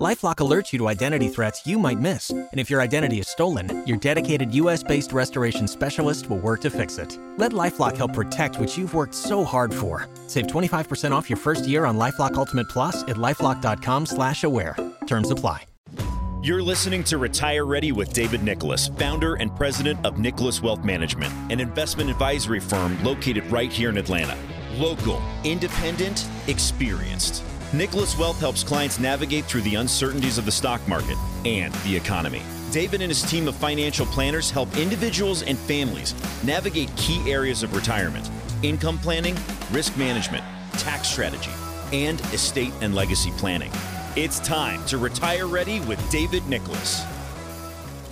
[0.00, 3.86] LifeLock alerts you to identity threats you might miss, and if your identity is stolen,
[3.86, 7.18] your dedicated U.S.-based restoration specialist will work to fix it.
[7.36, 10.08] Let LifeLock help protect what you've worked so hard for.
[10.26, 14.74] Save 25% off your first year on LifeLock Ultimate Plus at lifeLock.com/slash-aware.
[15.06, 15.64] Terms apply.
[16.42, 21.34] You're listening to Retire Ready with David Nicholas, founder and president of Nicholas Wealth Management,
[21.52, 24.34] an investment advisory firm located right here in Atlanta.
[24.76, 27.44] Local, independent, experienced.
[27.72, 32.42] Nicholas Wealth helps clients navigate through the uncertainties of the stock market and the economy.
[32.72, 37.72] David and his team of financial planners help individuals and families navigate key areas of
[37.72, 38.28] retirement,
[38.64, 39.36] income planning,
[39.70, 40.42] risk management,
[40.78, 41.52] tax strategy,
[41.92, 43.70] and estate and legacy planning.
[44.16, 47.04] It's time to retire ready with David Nicholas.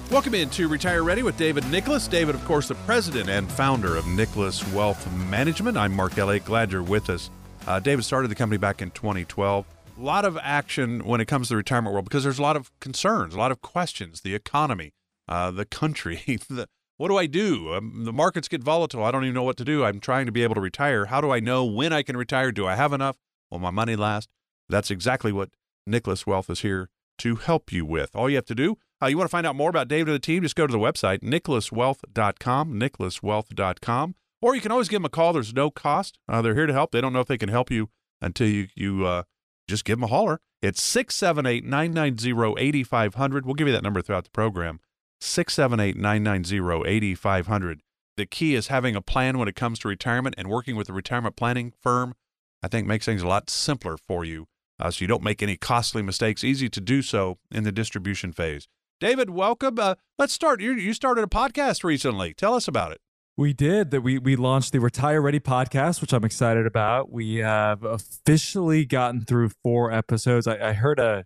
[0.09, 2.09] Welcome into Retire Ready with David Nicholas.
[2.09, 5.77] David, of course, the president and founder of Nicholas Wealth Management.
[5.77, 6.47] I'm Mark Elliott.
[6.47, 7.29] Glad you're with us.
[7.67, 9.67] Uh, David started the company back in 2012.
[9.98, 12.56] A lot of action when it comes to the retirement world because there's a lot
[12.56, 14.20] of concerns, a lot of questions.
[14.20, 14.92] The economy,
[15.27, 17.75] uh, the country, the, what do I do?
[17.75, 19.05] Um, the markets get volatile.
[19.05, 19.84] I don't even know what to do.
[19.84, 21.06] I'm trying to be able to retire.
[21.06, 22.53] How do I know when I can retire?
[22.53, 23.17] Do I have enough?
[23.51, 24.29] Will my money last?
[24.69, 25.51] That's exactly what
[25.86, 28.14] Nicholas Wealth is here to help you with.
[28.14, 30.14] All you have to do, uh, you want to find out more about David and
[30.17, 34.14] the team, just go to the website, nicholaswealth.com, nicholaswealth.com.
[34.41, 35.33] Or you can always give them a call.
[35.33, 36.19] There's no cost.
[36.28, 36.92] Uh, they're here to help.
[36.92, 39.25] They don't know if they can help you until you, you uh,
[39.69, 40.41] just give them a holler.
[40.62, 43.47] It's 678 990 8500.
[43.47, 44.80] We'll give you that number throughout the program
[45.20, 47.80] 678 990 8500.
[48.17, 50.92] The key is having a plan when it comes to retirement and working with a
[50.92, 52.14] retirement planning firm.
[52.62, 54.47] I think makes things a lot simpler for you
[54.80, 56.42] uh, so you don't make any costly mistakes.
[56.42, 58.67] Easy to do so in the distribution phase.
[59.00, 59.78] David, welcome.
[59.78, 60.61] Uh, let's start.
[60.61, 62.34] You, you started a podcast recently.
[62.34, 63.00] Tell us about it.
[63.39, 64.00] We did that.
[64.00, 67.13] We we launched the Retire Ready podcast, which I'm excited about.
[67.13, 70.48] We have officially gotten through four episodes.
[70.48, 71.24] I, I heard a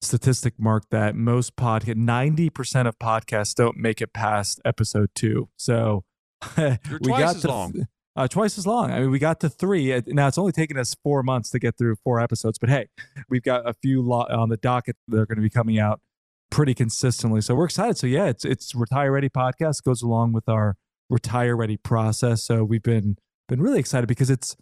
[0.00, 5.50] statistic, Mark, that most podcast, ninety percent of podcasts don't make it past episode two.
[5.58, 6.04] So
[6.56, 7.88] we got to, long.
[8.16, 8.90] Uh, twice as long.
[8.90, 10.00] I mean, we got to three.
[10.06, 12.88] Now it's only taken us four months to get through four episodes, but hey,
[13.28, 16.00] we've got a few lo- on the docket that are going to be coming out
[16.50, 17.42] pretty consistently.
[17.42, 17.98] So we're excited.
[17.98, 20.78] So yeah, it's it's Retire Ready podcast goes along with our
[21.10, 22.42] retire ready process.
[22.42, 23.16] So we've been
[23.48, 24.56] been really excited because it's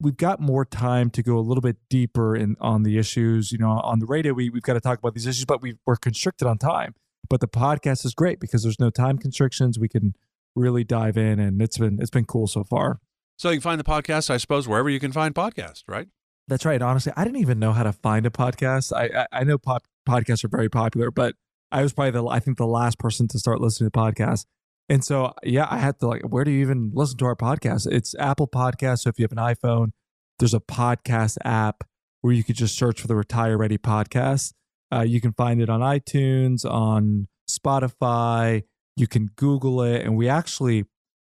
[0.00, 3.52] we've got more time to go a little bit deeper in on the issues.
[3.52, 5.74] You know, on the radio we we've got to talk about these issues, but we
[5.86, 6.94] we're constricted on time.
[7.28, 9.78] But the podcast is great because there's no time constrictions.
[9.78, 10.14] We can
[10.54, 13.00] really dive in, and it's been it's been cool so far.
[13.38, 16.08] So you can find the podcast, I suppose, wherever you can find podcasts, right?
[16.48, 16.80] That's right.
[16.80, 18.92] Honestly, I didn't even know how to find a podcast.
[18.92, 21.34] I I, I know pop, podcasts are very popular, but
[21.70, 24.46] I was probably the I think the last person to start listening to podcasts.
[24.88, 27.86] And so, yeah, I had to like, where do you even listen to our podcast?
[27.90, 29.00] It's Apple Podcast.
[29.00, 29.90] So if you have an iPhone,
[30.38, 31.84] there's a podcast app
[32.22, 34.54] where you could just search for the Retire Ready podcast.
[34.92, 38.62] Uh, you can find it on iTunes, on Spotify.
[38.96, 40.02] You can Google it.
[40.02, 40.84] And we actually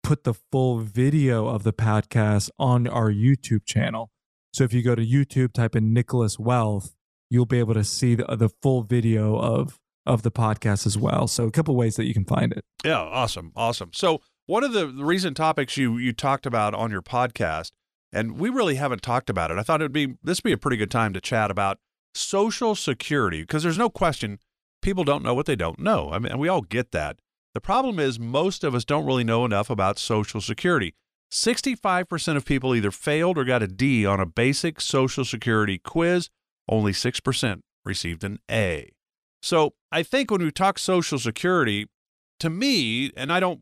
[0.03, 4.11] put the full video of the podcast on our YouTube channel.
[4.53, 6.95] So if you go to YouTube, type in Nicholas Wealth,
[7.31, 11.27] you'll be able to see the, the full video of of the podcast as well.
[11.27, 12.65] So a couple ways that you can find it.
[12.85, 13.91] Yeah, awesome, awesome.
[13.93, 17.73] So one of the recent topics you you talked about on your podcast,
[18.13, 19.59] and we really haven't talked about it.
[19.59, 21.79] I thought it'd be this would be a pretty good time to chat about
[22.15, 24.39] Social Security because there's no question
[24.83, 26.11] people don't know what they don't know.
[26.13, 27.19] I mean, we all get that.
[27.55, 30.95] The problem is most of us don't really know enough about Social Security.
[31.31, 36.31] 65% of people either failed or got a D on a basic Social Security quiz.
[36.69, 38.91] Only 6% received an A.
[39.43, 41.87] So I think when we talk Social Security,
[42.41, 43.61] to me, and I don't,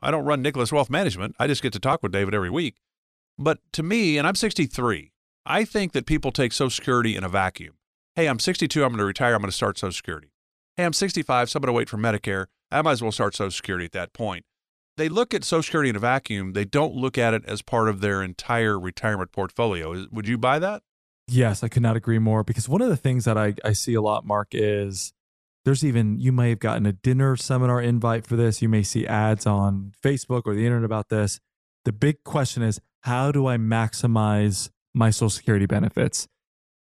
[0.00, 1.36] I don't run Nicholas Wealth Management.
[1.38, 2.76] I just get to talk with David every week.
[3.38, 5.12] But to me, and I'm 63,
[5.44, 7.74] I think that people take Social Security in a vacuum.
[8.14, 8.82] Hey, I'm 62.
[8.82, 9.34] I'm going to retire.
[9.34, 10.32] I'm going to start Social Security.
[10.76, 11.50] Hey, I'm 65.
[11.50, 12.46] So I'm going to wait for Medicare.
[12.70, 14.44] I might as well start Social Security at that point.
[14.96, 16.54] They look at Social Security in a vacuum.
[16.54, 20.06] They don't look at it as part of their entire retirement portfolio.
[20.10, 20.82] Would you buy that?
[21.28, 23.94] Yes, I could not agree more because one of the things that I, I see
[23.94, 25.12] a lot, Mark, is
[25.66, 28.62] there's even, you may have gotten a dinner seminar invite for this.
[28.62, 31.40] You may see ads on Facebook or the internet about this.
[31.84, 36.28] The big question is how do I maximize my Social Security benefits?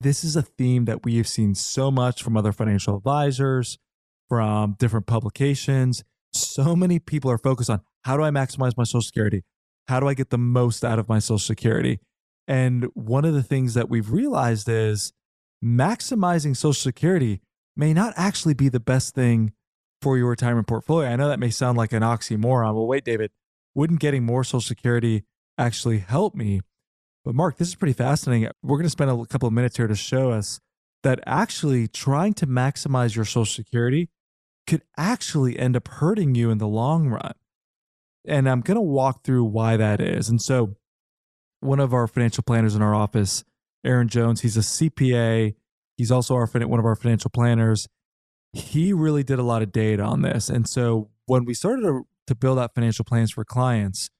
[0.00, 3.76] This is a theme that we have seen so much from other financial advisors,
[4.30, 6.02] from different publications.
[6.32, 9.44] So many people are focused on how do I maximize my Social Security?
[9.88, 12.00] How do I get the most out of my Social Security?
[12.48, 15.12] And one of the things that we've realized is
[15.62, 17.42] maximizing Social Security
[17.76, 19.52] may not actually be the best thing
[20.00, 21.08] for your retirement portfolio.
[21.08, 22.74] I know that may sound like an oxymoron.
[22.74, 23.30] Well, wait, David,
[23.74, 25.24] wouldn't getting more Social Security
[25.56, 26.60] actually help me?
[27.24, 28.50] But Mark, this is pretty fascinating.
[28.62, 30.60] We're going to spend a couple of minutes here to show us
[31.02, 34.08] that actually trying to maximize your Social Security
[34.66, 37.34] could actually end up hurting you in the long run.
[38.24, 40.28] And I'm going to walk through why that is.
[40.28, 40.76] And so,
[41.60, 43.44] one of our financial planners in our office,
[43.84, 45.54] Aaron Jones, he's a CPA.
[45.96, 47.88] He's also our one of our financial planners.
[48.52, 50.48] He really did a lot of data on this.
[50.48, 54.10] And so, when we started to, to build out financial plans for clients,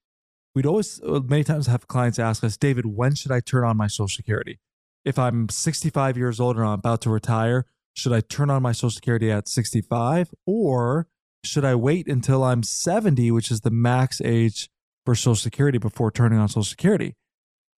[0.54, 3.76] we'd always, uh, many times, have clients ask us, David, when should I turn on
[3.76, 4.58] my Social Security?
[5.04, 8.72] If I'm 65 years old and I'm about to retire, should I turn on my
[8.72, 11.08] Social Security at 65 or
[11.44, 14.68] should I wait until I'm 70, which is the max age
[15.04, 17.16] for Social Security before turning on Social Security?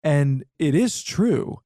[0.03, 1.61] And it is true.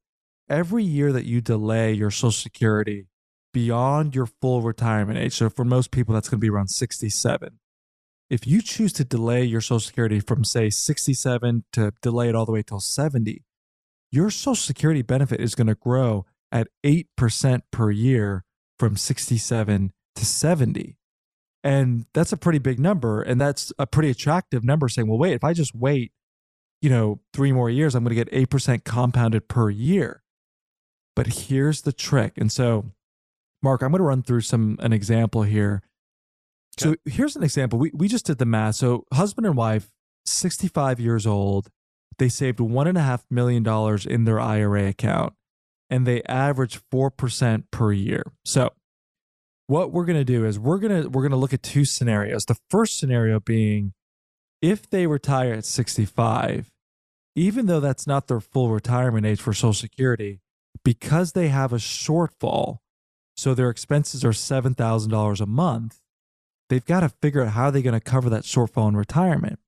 [0.49, 3.06] Every year that you delay your Social Security
[3.53, 7.59] beyond your full retirement age, so for most people, that's going to be around 67.
[8.31, 12.47] If you choose to delay your Social Security from, say, 67 to delay it all
[12.47, 13.45] the way till 70,
[14.11, 18.45] your Social Security benefit is going to grow at 8% per year
[18.79, 20.97] from 67 to 70.
[21.62, 23.21] And that's a pretty big number.
[23.21, 26.12] And that's a pretty attractive number saying, well, wait, if I just wait,
[26.81, 30.23] you know, three more years, I'm going to get 8% compounded per year.
[31.19, 32.35] But here's the trick.
[32.37, 32.93] And so,
[33.61, 35.82] Mark, I'm going to run through some an example here.
[36.81, 36.91] Okay.
[36.91, 37.76] So here's an example.
[37.76, 38.76] We, we just did the math.
[38.76, 39.91] So husband and wife,
[40.26, 41.70] 65 years old,
[42.19, 43.67] they saved $1.5 million
[44.09, 45.32] in their IRA account
[45.91, 48.23] and they average 4% per year.
[48.44, 48.71] So
[49.67, 51.85] what we're going to do is we're going to we're going to look at two
[51.85, 52.44] scenarios.
[52.44, 53.93] The first scenario being
[54.62, 56.71] if they retire at 65,
[57.35, 60.43] even though that's not their full retirement age for social security,
[60.88, 62.79] because they have a shortfall,
[63.37, 66.00] so their expenses are $7,000 a month,
[66.70, 69.58] they've got to figure out how they're going to cover that shortfall in retirement.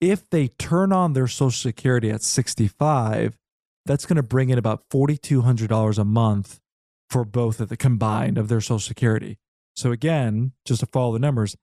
[0.00, 3.38] If they turn on their social security at 65,
[3.86, 6.58] that's going to bring in about $4,200 a month
[7.08, 9.38] for both of the combined of their Social Security.
[9.76, 11.54] So again, just to follow the numbers,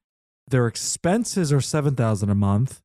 [0.47, 2.79] their expenses are 7000 a month.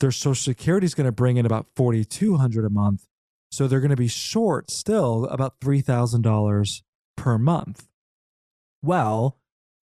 [0.00, 3.06] Their Social Security is going to bring in about 4200 a month.
[3.50, 6.82] So they're going to be short still about $3,000
[7.16, 7.88] per month.
[8.82, 9.36] Well,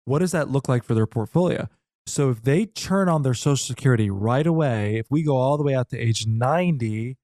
[0.05, 1.67] what does that look like for their portfolio?
[2.05, 5.63] So if they turn on their Social Security right away, if we go all the
[5.63, 7.17] way out to age 90,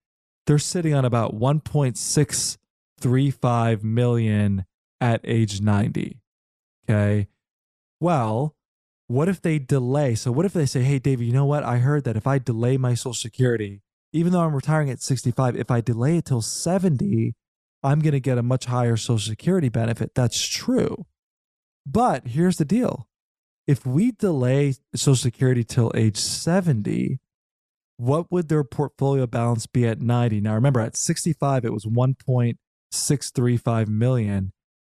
[0.47, 4.65] they're sitting on about 1.635 million
[4.99, 6.19] at age 90.
[6.89, 7.27] Okay.
[7.99, 8.55] Well,
[9.07, 10.15] what if they delay?
[10.15, 11.63] So, what if they say, hey, David, you know what?
[11.63, 15.55] I heard that if I delay my Social Security, even though I'm retiring at 65,
[15.55, 17.33] if I delay it till 70,
[17.83, 20.13] I'm going to get a much higher Social Security benefit.
[20.13, 21.05] That's true.
[21.85, 23.07] But here's the deal
[23.67, 27.19] if we delay Social Security till age 70,
[27.97, 30.41] what would their portfolio balance be at 90?
[30.41, 34.53] Now remember at 65 it was 1.635 million.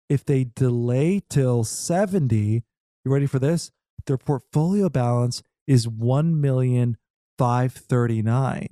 [0.08, 2.64] If they delay till 70,
[3.04, 3.70] you ready for this?
[4.06, 6.96] Their portfolio balance is 1 million
[7.38, 8.68] 539.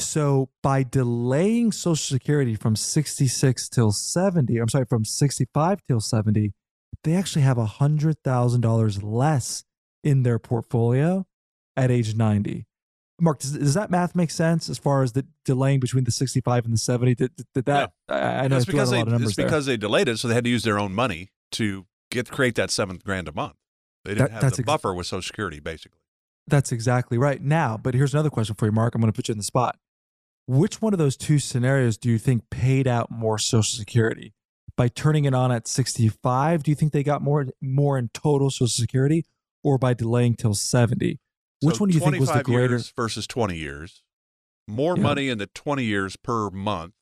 [0.00, 6.52] So by delaying Social Security from 66 till 70, I'm sorry, from 65 till 70,
[7.04, 9.64] they actually have $100,000 less
[10.02, 11.26] in their portfolio
[11.76, 12.66] at age 90.
[13.20, 16.64] Mark, does, does, that math make sense as far as the delaying between the 65
[16.64, 17.14] and the 70?
[17.14, 17.92] Did, did that?
[18.08, 18.14] Yeah.
[18.14, 20.50] I, I know it's because, they, it's because they delayed it, so they had to
[20.50, 23.56] use their own money to get create that seventh grand a month.
[24.04, 26.00] They didn't that, have the ex- buffer with Social Security, basically.
[26.46, 27.42] That's exactly right.
[27.42, 28.94] Now, but here's another question for you, Mark.
[28.94, 29.76] I'm going to put you in the spot.
[30.50, 34.34] Which one of those two scenarios do you think paid out more Social Security?
[34.76, 38.50] By turning it on at 65, do you think they got more more in total
[38.50, 39.24] Social Security,
[39.62, 41.20] or by delaying till 70?
[41.62, 44.02] Which so one do you think was the greater years versus 20 years?
[44.66, 45.02] More yeah.
[45.04, 46.94] money in the 20 years per month,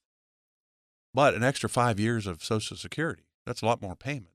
[1.14, 3.23] but an extra five years of Social Security.
[3.47, 4.35] That's a lot more payment.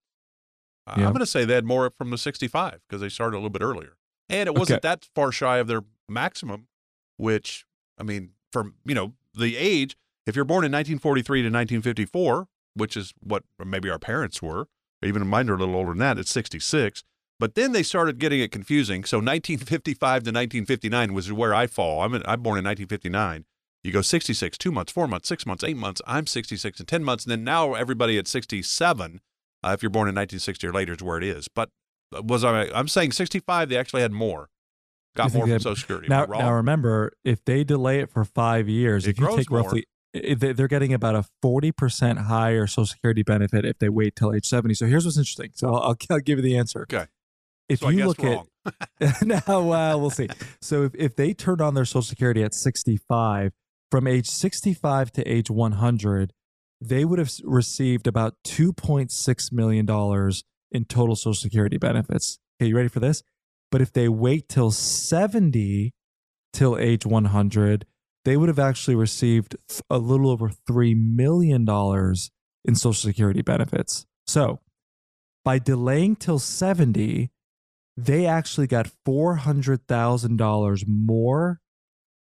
[0.88, 1.06] Yeah.
[1.06, 3.52] I'm going to say they had more from the 65 because they started a little
[3.52, 3.96] bit earlier,
[4.28, 4.90] and it wasn't okay.
[4.90, 6.66] that far shy of their maximum.
[7.18, 7.68] Which
[8.00, 12.96] I mean, from you know the age, if you're born in 1943 to 1954, which
[12.96, 14.68] is what maybe our parents were,
[15.04, 16.18] even mine are a little older than that.
[16.18, 17.04] It's 66.
[17.40, 19.04] But then they started getting it confusing.
[19.04, 22.02] So 1955 to 1959 was where I fall.
[22.02, 23.46] I'm, in, I'm born in 1959.
[23.84, 26.02] You go 66, two months, four months, six months, eight months.
[26.08, 27.26] I'm 66 and 10 months.
[27.26, 29.20] And then now everybody at 67,
[29.62, 31.50] uh, if you're born in 1960 or later, is where it is.
[31.50, 31.70] But
[32.16, 32.70] uh, was I?
[32.74, 33.68] I'm saying 65.
[33.68, 34.50] They actually had more.
[35.16, 36.08] Got more from Social Security.
[36.08, 39.62] Now, now remember, if they delay it for five years, it if you take more.
[39.62, 44.46] roughly they're getting about a 40% higher Social Security benefit if they wait till age
[44.46, 44.76] 70.
[44.76, 45.52] So here's what's interesting.
[45.56, 46.84] So I'll, I'll give you the answer.
[46.84, 47.08] Okay.
[47.68, 48.48] If so you look wrong.
[49.02, 50.30] at now, well, we'll see.
[50.62, 53.54] So if, if they turned on their Social Security at 65,
[53.90, 56.34] from age 65 to age 100,
[56.80, 60.32] they would have received about $2.6 million
[60.72, 62.40] in total Social Security benefits.
[62.60, 63.24] Okay, you ready for this?
[63.74, 65.96] But if they wait till 70
[66.54, 67.88] till age 100,
[68.24, 69.56] they would have actually received
[69.90, 71.62] a little over $3 million
[72.64, 74.06] in Social Security benefits.
[74.28, 74.60] So
[75.44, 77.32] by delaying till 70,
[77.98, 81.60] they actually got $400,000 more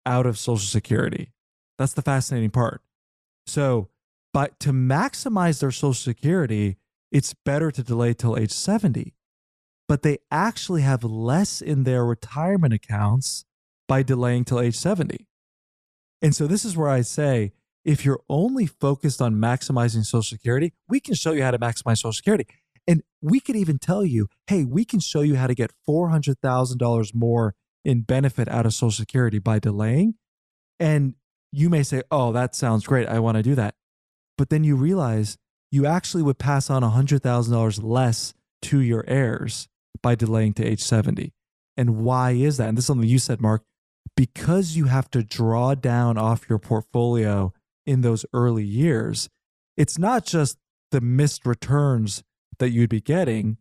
[0.07, 1.35] out of Social Security.
[1.77, 2.81] That's the fascinating part.
[3.47, 3.91] So,
[4.33, 6.79] but to maximize their Social Security,
[7.11, 9.13] it's better to delay till age 70.
[9.93, 13.45] But they actually have less in their retirement accounts
[13.87, 15.29] by delaying till age 70.
[16.23, 17.53] And so this is where I say
[17.85, 21.99] if you're only focused on maximizing Social Security, we can show you how to maximize
[21.99, 22.47] Social Security.
[22.87, 27.15] And we could even tell you, hey, we can show you how to get $400,000
[27.15, 30.15] more in benefit out of Social Security by delaying.
[30.81, 31.17] And
[31.53, 33.09] you may say, oh, that sounds great.
[33.09, 33.75] I want to do that.
[34.39, 35.37] But then you realize
[35.71, 38.33] you actually would pass on $100,000 less
[38.63, 39.69] to your heirs
[40.03, 41.33] by delaying to age 70.
[41.77, 42.69] And why is that?
[42.69, 43.63] And this is something you said, Mark,
[44.17, 47.53] because you have to draw down off your portfolio
[47.87, 49.29] in those early years.
[49.77, 50.59] It's not just
[50.91, 52.23] the missed returns
[52.59, 53.57] that you'd be getting,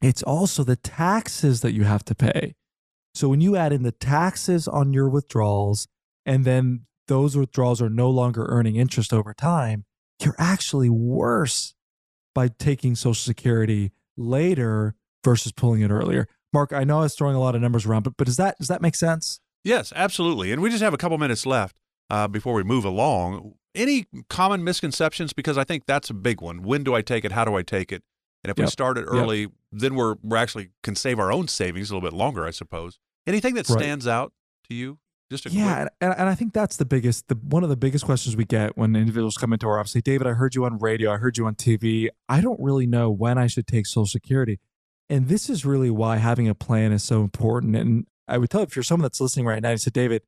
[0.00, 2.54] it's also the taxes that you have to pay.
[3.14, 5.86] So when you add in the taxes on your withdrawals
[6.24, 9.84] and then those withdrawals are no longer earning interest over time,
[10.22, 11.74] you're actually worse
[12.34, 16.26] by taking Social Security later versus pulling it earlier.
[16.52, 18.58] Mark, I know I was throwing a lot of numbers around, but but does that
[18.58, 19.40] does that make sense?
[19.64, 20.52] Yes, absolutely.
[20.52, 21.76] And we just have a couple minutes left
[22.10, 23.54] uh, before we move along.
[23.74, 25.32] Any common misconceptions?
[25.32, 26.62] Because I think that's a big one.
[26.62, 27.32] When do I take it?
[27.32, 28.02] How do I take it?
[28.44, 28.66] And if yep.
[28.66, 29.50] we start it early, yep.
[29.70, 32.98] then we're we're actually can save our own savings a little bit longer, I suppose.
[33.26, 34.12] Anything that stands right.
[34.12, 34.32] out
[34.68, 34.98] to you?
[35.30, 38.36] Just yeah, and, and I think that's the biggest, the one of the biggest questions
[38.36, 39.92] we get when individuals come into our office.
[39.92, 42.08] Say, David, I heard you on radio, I heard you on TV.
[42.28, 44.60] I don't really know when I should take Social Security,
[45.12, 47.76] and this is really why having a plan is so important.
[47.76, 50.22] And I would tell if you're someone that's listening right now, you said, David,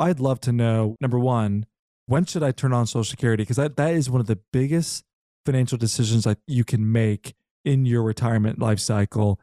[0.00, 1.66] I'd love to know number one,
[2.06, 3.44] when should I turn on Social Security?
[3.44, 5.04] Because that, that is one of the biggest
[5.46, 9.38] financial decisions that you can make in your retirement life cycle.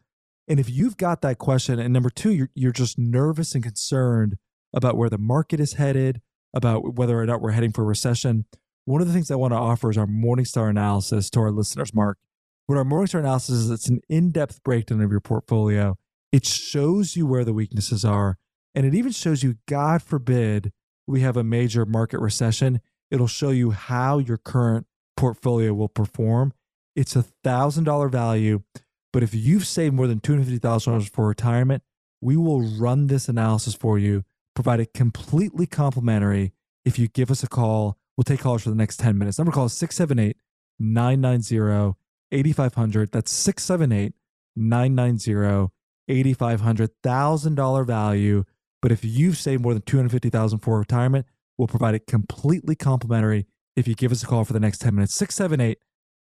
[0.49, 4.35] And if you've got that question, and number two, you're, you're just nervous and concerned
[4.73, 6.19] about where the market is headed,
[6.53, 8.43] about whether or not we're heading for a recession,
[8.83, 11.93] one of the things I want to offer is our Morningstar analysis to our listeners,
[11.93, 12.17] Mark.
[12.65, 15.97] What our Morningstar analysis is, it's an in depth breakdown of your portfolio.
[16.31, 18.37] It shows you where the weaknesses are,
[18.73, 20.71] and it even shows you, God forbid,
[21.05, 22.79] we have a major market recession.
[23.11, 26.53] It'll show you how your current portfolio will perform.
[26.95, 28.63] It's a thousand dollar value,
[29.11, 31.83] but if you've saved more than two hundred fifty thousand dollars for retirement,
[32.21, 36.53] we will run this analysis for you provide it completely complimentary
[36.85, 37.97] if you give us a call.
[38.15, 39.37] We'll take calls for the next 10 minutes.
[39.37, 40.37] Number call is 678
[40.79, 41.93] 990
[42.33, 43.11] 8500.
[43.11, 44.13] That's 678
[44.55, 45.71] 990
[46.07, 46.91] 8500.
[47.03, 48.43] $1,000 value.
[48.81, 51.25] But if you've saved more than 250000 for retirement,
[51.57, 54.95] we'll provide it completely complimentary if you give us a call for the next 10
[54.95, 55.15] minutes.
[55.15, 55.77] 678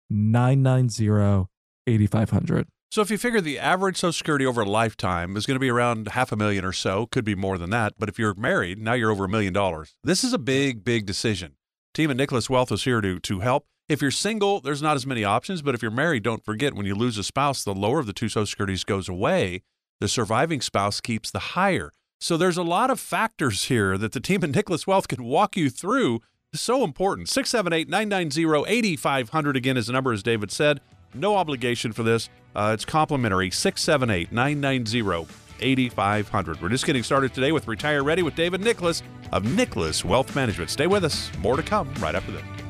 [0.09, 1.47] 990
[1.87, 2.67] 8500.
[2.91, 5.69] So if you figure the average Social Security over a lifetime is going to be
[5.69, 7.93] around half a million or so, could be more than that.
[7.97, 9.95] But if you're married, now you're over a million dollars.
[10.03, 11.55] This is a big, big decision.
[11.93, 13.65] Team at Nicholas Wealth is here to to help.
[13.91, 15.61] If you're single, there's not as many options.
[15.61, 18.13] But if you're married, don't forget when you lose a spouse, the lower of the
[18.13, 19.63] two Social Securities goes away.
[19.99, 21.91] The surviving spouse keeps the higher.
[22.17, 25.57] So there's a lot of factors here that the team at Nicholas Wealth can walk
[25.57, 26.21] you through.
[26.53, 27.27] So important.
[27.27, 30.79] 678 990 8500 again is the number, as David said.
[31.13, 32.29] No obligation for this.
[32.55, 35.27] Uh, it's complimentary 678 990
[35.59, 36.61] 8500.
[36.61, 40.69] We're just getting started today with Retire Ready with David Nicholas of Nicholas Wealth Management.
[40.69, 41.29] Stay with us.
[41.39, 42.60] More to come right after this.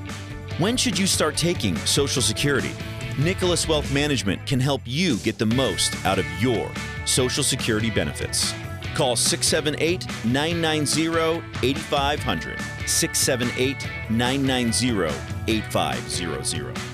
[0.57, 2.71] When should you start taking Social Security?
[3.17, 6.69] Nicholas Wealth Management can help you get the most out of your
[7.05, 8.53] Social Security benefits.
[8.93, 12.59] Call 678 990 8500.
[12.85, 15.15] 678 990
[15.47, 16.90] 8500.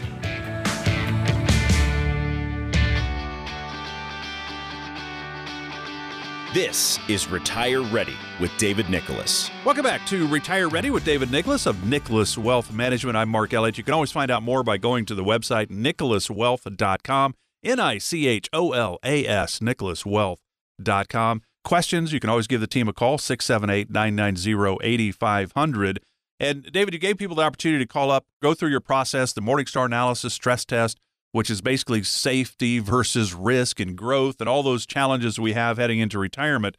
[6.58, 9.52] This is Retire Ready with David Nicholas.
[9.64, 13.16] Welcome back to Retire Ready with David Nicholas of Nicholas Wealth Management.
[13.16, 13.78] I'm Mark Elliott.
[13.78, 18.26] You can always find out more by going to the website nicholaswealth.com, N I C
[18.26, 21.42] H O L A S, nicholaswealth.com.
[21.64, 26.00] Questions, you can always give the team a call, 678 990 8500.
[26.40, 29.42] And David, you gave people the opportunity to call up, go through your process, the
[29.42, 30.98] Morningstar analysis stress test,
[31.38, 36.00] which is basically safety versus risk and growth and all those challenges we have heading
[36.00, 36.76] into retirement.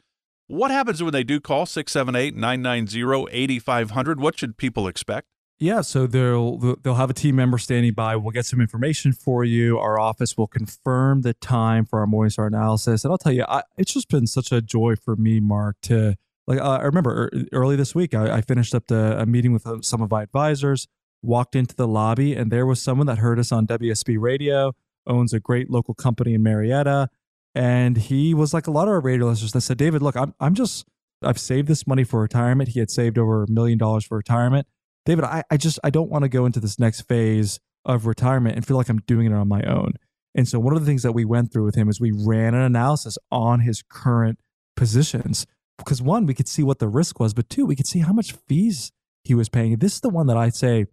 [0.48, 4.18] What happens when they do call 678 990 8500?
[4.18, 5.28] What should people expect?
[5.60, 8.16] Yeah, so they'll they'll have a team member standing by.
[8.16, 9.78] We'll get some information for you.
[9.78, 13.62] Our office will confirm the time for our Morningstar analysis, and I'll tell you, I,
[13.76, 16.16] it's just been such a joy for me, Mark, to
[16.48, 16.58] like.
[16.58, 19.82] Uh, I remember early this week, I, I finished up the, a meeting with uh,
[19.82, 20.88] some of my advisors.
[21.22, 24.72] Walked into the lobby, and there was someone that heard us on WSB Radio,
[25.06, 27.08] owns a great local company in Marietta,
[27.54, 30.34] and he was like a lot of our radio listeners that said, "David, look, I'm
[30.38, 30.86] I'm just
[31.22, 34.66] I've saved this money for retirement." He had saved over a million dollars for retirement
[35.08, 38.56] David, I, I just I don't want to go into this next phase of retirement
[38.56, 39.94] and feel like I'm doing it on my own.
[40.34, 42.52] And so one of the things that we went through with him is we ran
[42.52, 44.38] an analysis on his current
[44.76, 45.46] positions
[45.78, 48.12] because one, we could see what the risk was, but two, we could see how
[48.12, 48.92] much fees
[49.24, 49.78] he was paying.
[49.78, 50.88] This is the one that I say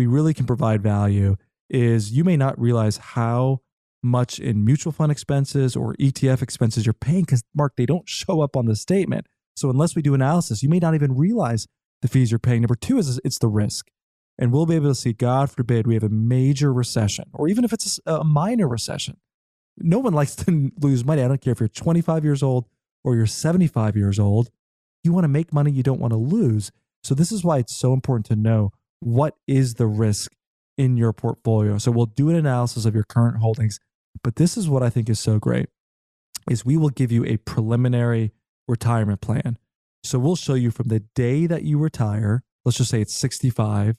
[0.00, 1.36] we really can provide value
[1.68, 3.60] is you may not realize how
[4.02, 8.40] much in mutual fund expenses or ETF expenses you're paying because Mark, they don't show
[8.40, 9.26] up on the statement.
[9.54, 11.66] So unless we do analysis, you may not even realize
[12.00, 12.62] the fees you're paying.
[12.62, 13.90] Number two is it's the risk.
[14.38, 17.62] And we'll be able to see, God forbid, we have a major recession, or even
[17.62, 19.18] if it's a minor recession.
[19.76, 21.22] No one likes to lose money.
[21.22, 22.64] I don't care if you're 25 years old
[23.04, 24.48] or you're 75 years old.
[25.04, 26.72] You want to make money, you don't want to lose.
[27.02, 30.32] So, this is why it's so important to know what is the risk
[30.78, 31.78] in your portfolio.
[31.78, 33.78] So, we'll do an analysis of your current holdings.
[34.22, 35.68] But this is what I think is so great
[36.48, 38.32] is we will give you a preliminary
[38.66, 39.58] retirement plan.
[40.02, 43.96] So we'll show you from the day that you retire, let's just say it's 65,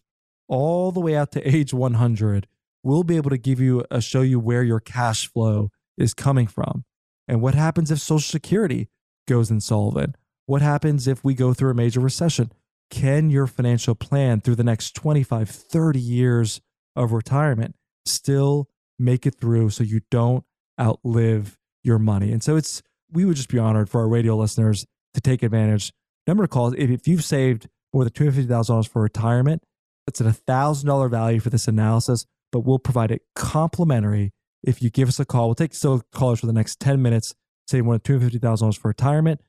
[0.48, 2.48] all the way out to age 100.
[2.84, 6.48] We'll be able to give you a show you where your cash flow is coming
[6.48, 6.84] from.
[7.28, 8.90] And what happens if Social Security
[9.28, 10.16] goes insolvent?
[10.48, 12.52] What happens if we go through a major recession?
[12.92, 16.62] Can your financial plan through the next 25, 30 years
[16.96, 17.74] of retirement
[18.06, 18.68] still
[19.00, 20.44] make it through so you don't
[20.80, 22.34] outlive your money?
[22.34, 25.94] And so it's, we would just be honored for our radio listeners to take advantage.
[26.28, 29.64] Number of calls, if, you've saved more than $250,000 for retirement,
[30.06, 34.32] it's at a $1,000 value for this analysis, but we'll provide it complimentary
[34.64, 35.48] if you give us a call.
[35.48, 37.34] We'll take still callers for the next 10 minutes,
[37.68, 39.42] save more than $250,000 for retirement.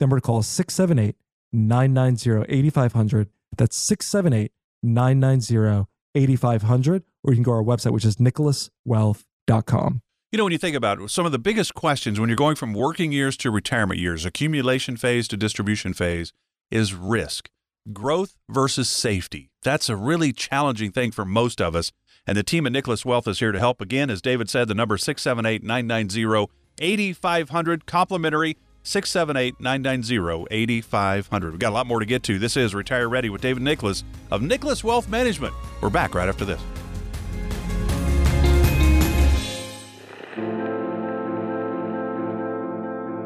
[0.00, 1.16] Number to call is 678
[1.52, 3.28] 990 8500.
[3.56, 7.04] That's 678 990 8500.
[7.24, 10.02] Or you can go to our website, which is nicholaswealth.com.
[10.32, 12.54] You know, when you think about it, some of the biggest questions when you're going
[12.54, 16.32] from working years to retirement years, accumulation phase to distribution phase,
[16.70, 17.50] is risk,
[17.92, 19.50] growth versus safety.
[19.62, 21.90] That's a really challenging thing for most of us.
[22.28, 23.80] And the team at Nicholas Wealth is here to help.
[23.80, 31.50] Again, as David said, the number 678 990 8500, complimentary 678 990 8500.
[31.50, 32.38] We've got a lot more to get to.
[32.38, 35.54] This is Retire Ready with David Nicholas of Nicholas Wealth Management.
[35.80, 36.60] We're back right after this.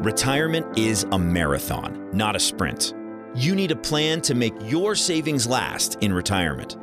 [0.05, 2.93] Retirement is a marathon, not a sprint.
[3.33, 6.77] You need a plan to make your savings last in retirement.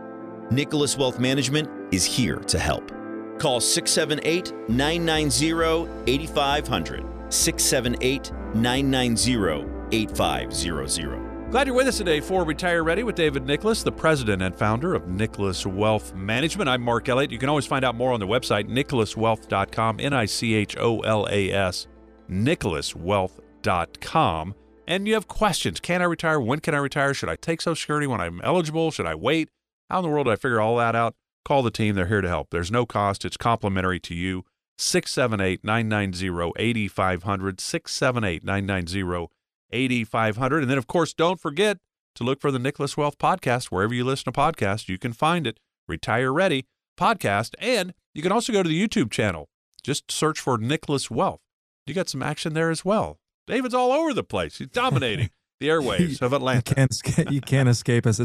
[0.51, 2.91] Nicholas Wealth Management is here to help.
[3.39, 7.05] Call 678 990 8500.
[7.33, 11.51] 678 990 8500.
[11.51, 14.95] Glad you're with us today for Retire Ready with David Nicholas, the president and founder
[14.95, 16.71] of Nicholas Wealth Management.
[16.71, 17.31] I'm Mark Elliott.
[17.31, 21.01] You can always find out more on the website, nicholaswealth.com, N I C H O
[21.01, 21.89] L A S
[22.33, 24.55] nicholaswealth.com.
[24.89, 25.79] And you have questions.
[25.79, 26.41] Can I retire?
[26.41, 27.15] When can I retire?
[27.15, 28.91] Should I take Social Security when I'm eligible?
[28.91, 29.49] Should I wait?
[29.89, 31.15] How in the world do I figure all that out?
[31.45, 31.95] Call the team.
[31.95, 32.51] They're here to help.
[32.51, 33.25] There's no cost.
[33.25, 34.45] It's complimentary to you.
[34.83, 37.61] 678 990 8500.
[37.61, 39.29] 678 990
[39.71, 40.63] 8500.
[40.63, 41.79] And then, of course, don't forget
[42.15, 43.67] to look for the Nicholas Wealth podcast.
[43.67, 45.59] Wherever you listen to podcasts, you can find it.
[45.89, 46.67] Retire Ready
[46.99, 47.55] podcast.
[47.59, 49.49] And you can also go to the YouTube channel.
[49.83, 51.41] Just search for Nicholas Wealth
[51.87, 53.19] you got some action there as well.
[53.47, 54.59] David's all over the place.
[54.59, 56.71] He's dominating the airwaves of Atlanta.
[56.71, 58.21] You can't, escape, you can't escape us.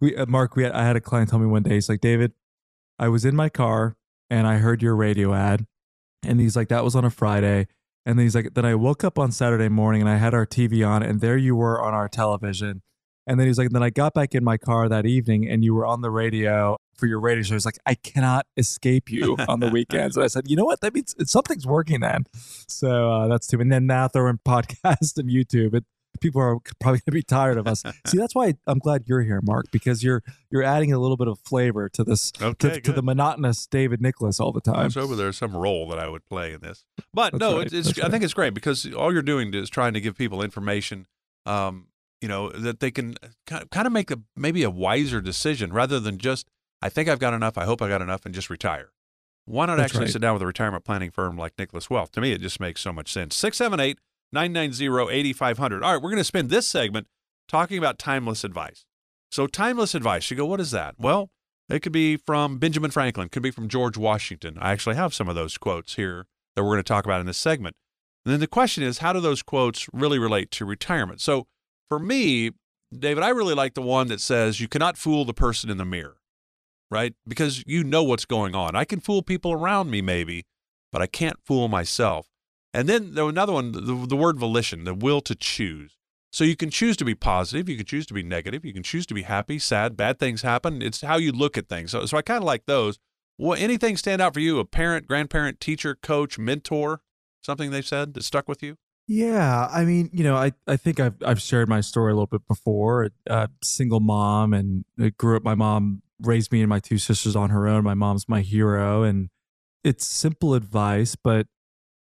[0.00, 2.00] we, uh, Mark, we had, I had a client tell me one day, he's like,
[2.00, 2.32] David,
[2.98, 3.96] I was in my car
[4.30, 5.66] and I heard your radio ad.
[6.22, 7.66] And he's like, that was on a Friday.
[8.04, 10.46] And then he's like, then I woke up on Saturday morning and I had our
[10.46, 12.82] TV on, and there you were on our television.
[13.26, 15.74] And then he's like, then I got back in my car that evening and you
[15.74, 17.54] were on the radio for your radio show.
[17.54, 20.16] He's like, I cannot escape you on the weekends.
[20.16, 20.80] and I said, you know what?
[20.80, 22.24] That means something's working then.
[22.66, 23.60] So uh, that's too.
[23.60, 25.74] And then now throwing podcast and YouTube.
[25.74, 25.84] It,
[26.22, 27.82] people are probably going to be tired of us.
[28.06, 31.28] See, that's why I'm glad you're here, Mark, because you're you're adding a little bit
[31.28, 34.90] of flavor to this okay, to, to, the monotonous David Nicholas all the time.
[34.90, 37.72] So over there's some role that I would play in this, but that's no, right.
[37.72, 40.42] it's, it's I think it's great because all you're doing is trying to give people
[40.42, 41.06] information
[41.44, 41.88] um,
[42.22, 46.18] you know, that they can kind of make a maybe a wiser decision rather than
[46.18, 46.48] just
[46.80, 48.92] I think I've got enough, I hope I got enough, and just retire.
[49.44, 50.12] Why not That's actually right.
[50.12, 52.12] sit down with a retirement planning firm like Nicholas Wealth?
[52.12, 53.36] To me, it just makes so much sense.
[53.36, 53.98] 678
[54.32, 55.82] 990 8500.
[55.82, 57.06] All right, we're going to spend this segment
[57.48, 58.84] talking about timeless advice.
[59.30, 60.96] So, timeless advice, you go, what is that?
[60.98, 61.30] Well,
[61.68, 64.58] it could be from Benjamin Franklin, could be from George Washington.
[64.60, 67.26] I actually have some of those quotes here that we're going to talk about in
[67.26, 67.76] this segment.
[68.24, 71.20] And then the question is, how do those quotes really relate to retirement?
[71.20, 71.46] So,
[71.88, 72.50] for me,
[72.96, 75.84] David, I really like the one that says, you cannot fool the person in the
[75.84, 76.16] mirror
[76.92, 77.14] right?
[77.26, 78.76] Because you know what's going on.
[78.76, 80.44] I can fool people around me, maybe,
[80.92, 82.28] but I can't fool myself.
[82.74, 85.96] And then there another one, the, the word volition, the will to choose.
[86.32, 88.82] So you can choose to be positive, you can choose to be negative, you can
[88.82, 90.80] choose to be happy, sad, bad things happen.
[90.80, 91.90] It's how you look at things.
[91.90, 92.98] So, so I kind of like those.
[93.36, 94.58] Well, anything stand out for you?
[94.58, 97.00] A parent, grandparent, teacher, coach, mentor,
[97.42, 98.76] something they've said that stuck with you?
[99.08, 102.28] Yeah, I mean, you know, I, I think I've I've shared my story a little
[102.28, 103.10] bit before.
[103.26, 105.42] A single mom, and I grew up.
[105.42, 107.84] My mom raised me and my two sisters on her own.
[107.84, 109.28] My mom's my hero, and
[109.82, 111.16] it's simple advice.
[111.16, 111.48] But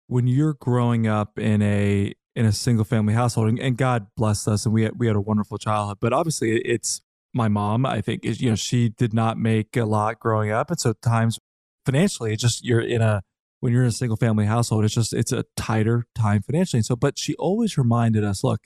[0.09, 4.49] when you're growing up in a in a single family household, and, and God blessed
[4.49, 5.99] us, and we had, we had a wonderful childhood.
[6.01, 7.01] But obviously, it's
[7.33, 7.87] my mom.
[7.87, 10.95] I think is you know she did not make a lot growing up, and so
[10.95, 11.39] times
[11.87, 13.23] financially, it's just you're in a
[13.61, 16.79] when you're in a single family household, it's just it's a tighter time financially.
[16.79, 18.61] And so, but she always reminded us, look,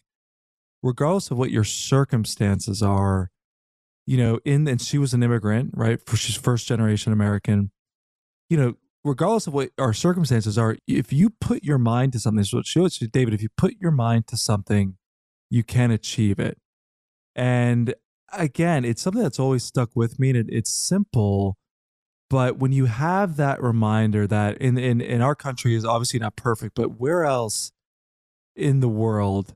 [0.83, 3.31] regardless of what your circumstances are,
[4.07, 5.98] you know, in and she was an immigrant, right?
[6.14, 7.70] She's first generation American.
[8.50, 8.74] You know,
[9.05, 12.79] regardless of what our circumstances are, if you put your mind to something, so she
[12.79, 14.97] always said, David, if you put your mind to something,
[15.51, 16.59] you can achieve it.
[17.35, 17.95] And
[18.33, 21.57] again, it's something that's always stuck with me, and it, it's simple
[22.31, 26.35] but when you have that reminder that in, in in our country is obviously not
[26.35, 27.73] perfect but where else
[28.57, 29.55] in the world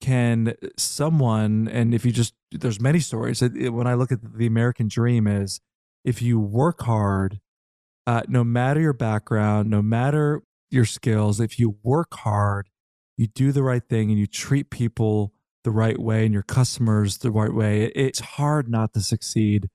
[0.00, 4.18] can someone and if you just there's many stories it, it- when i look at
[4.36, 5.60] the american dream is
[6.04, 7.40] if you work hard
[8.08, 12.68] uh, no matter your background no matter your skills if you work hard
[13.16, 15.32] you do the right thing and you treat people
[15.64, 19.68] the right way and your customers the right way it's hard not to succeed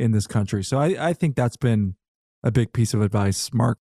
[0.00, 0.64] in this country.
[0.64, 1.94] So I, I think that's been
[2.42, 3.78] a big piece of advice, Mark.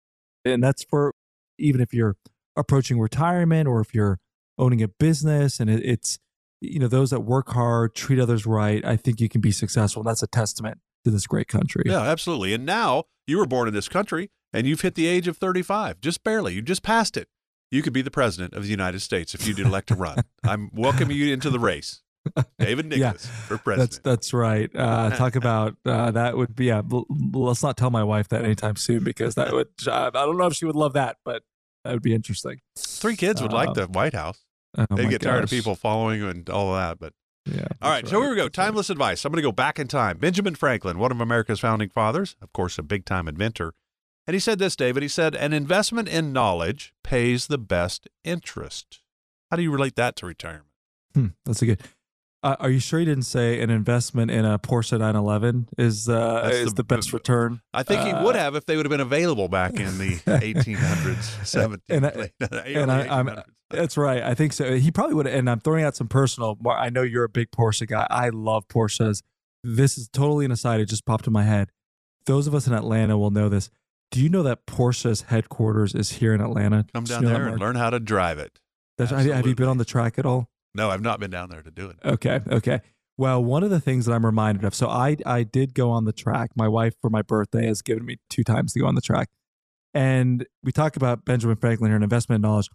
[0.44, 1.12] And that's for
[1.58, 2.16] even if you're
[2.56, 4.20] approaching retirement or if you're
[4.56, 6.18] owning a business and it, it's,
[6.60, 10.04] you know, those that work hard, treat others right, I think you can be successful.
[10.04, 11.84] That's a testament to this great country.
[11.86, 12.52] Yeah, absolutely.
[12.54, 16.00] And now you were born in this country and you've hit the age of 35,
[16.00, 16.54] just barely.
[16.54, 17.28] You just passed it.
[17.70, 20.18] You could be the president of the United States if you did elect to run.
[20.44, 22.00] I'm welcoming you into the race.
[22.58, 24.00] David Yeah, Nicholas for That's president.
[24.04, 24.70] that's right.
[24.74, 26.66] Uh, talk about uh, that would be.
[26.66, 29.68] Yeah, l- let's not tell my wife that anytime soon because that would.
[29.90, 31.42] I don't know if she would love that, but
[31.84, 32.60] that would be interesting.
[32.78, 34.38] Three kids would like Uh, the White House.
[34.78, 36.98] Oh they get tired of people following you and all of that.
[36.98, 37.12] But
[37.46, 37.66] Yeah.
[37.82, 38.44] all right, that's so here we go.
[38.44, 38.64] That's right.
[38.66, 39.24] Timeless advice.
[39.24, 40.18] I'm going to go back in time.
[40.18, 43.74] Benjamin Franklin, one of America's founding fathers, of course, a big time inventor.
[44.26, 45.02] And he said this, David.
[45.02, 49.00] He said, An investment in knowledge pays the best interest.
[49.50, 50.68] How do you relate that to retirement?
[51.14, 51.80] Hmm, that's a good.
[52.44, 56.42] Uh, are you sure you didn't say an investment in a Porsche 911 is uh,
[56.42, 57.62] That's is the- the, best return?
[57.72, 60.16] I think he Uh, would have if they would have been available back in the
[60.26, 61.80] 1800s, 1700s.
[61.88, 62.30] And I-
[62.80, 64.22] and I- I'm- That's right.
[64.22, 64.76] I think so.
[64.76, 65.26] He probably would.
[65.26, 66.58] And I'm throwing out some personal.
[66.68, 68.06] I know you're a big Porsche guy.
[68.10, 69.22] I love Porsches.
[69.64, 70.80] This is totally an aside.
[70.80, 71.70] It just popped in my head.
[72.26, 73.70] Those of us in Atlanta will know this.
[74.10, 76.84] Do you know that Porsche's headquarters is here in Atlanta?
[76.92, 78.60] Come you down know there and learn how to drive it.
[78.98, 80.50] Have you- been on the track at all?
[80.74, 81.96] No, I've not been down there to do it.
[82.04, 82.80] Okay, okay.
[83.16, 86.04] Well, one of the things that I'm reminded of, so I I did go on
[86.04, 86.50] the track.
[86.56, 89.28] My wife for my birthday has given me two times to go on the track.
[89.94, 92.68] And we talk about Benjamin Franklin here and investment knowledge.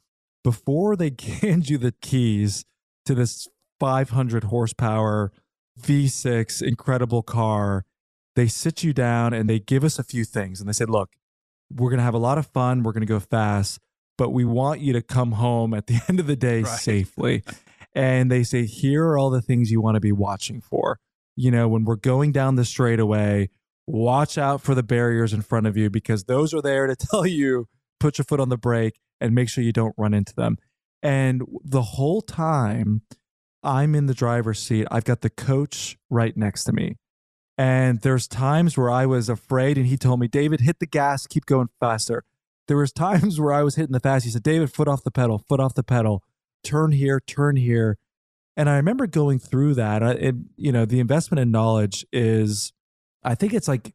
[0.43, 2.63] Before they hand you the keys
[3.05, 3.49] to this
[3.81, 5.33] 500 horsepower
[5.81, 7.83] V6 incredible car,
[8.35, 10.59] they sit you down and they give us a few things.
[10.61, 11.09] And they said, look,
[11.69, 12.83] we're going to have a lot of fun.
[12.83, 13.79] We're going to go fast,
[14.17, 16.79] but we want you to come home at the end of the day Right.
[16.79, 17.43] safely.
[17.93, 20.99] and they say, here are all the things you want to be watching for.
[21.35, 23.49] You know, when we're going down the straightaway,
[23.87, 27.25] watch out for the barriers in front of you because those are there to tell
[27.25, 27.67] you
[27.99, 30.57] put your foot on the brake and make sure you don't run into them.
[31.01, 33.01] And the whole time
[33.63, 36.97] I'm in the driver's seat, I've got the coach right next to me.
[37.57, 41.27] And there's times where I was afraid and he told me, David, hit the gas,
[41.27, 42.23] keep going faster.
[42.67, 44.25] There was times where I was hitting the fast.
[44.25, 46.23] He said, David, foot off the pedal, foot off the pedal,
[46.63, 47.97] turn here, turn here.
[48.57, 50.03] And I remember going through that.
[50.03, 52.73] I, it, you know, the investment in knowledge is,
[53.23, 53.93] I think it's like